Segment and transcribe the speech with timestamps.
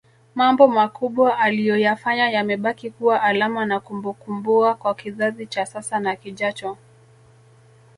[0.35, 6.77] Mambo makubwa aliyoyafanya yamebaki kuwa alama na kumbukumbua kwa kizazi cha sasa na kijacho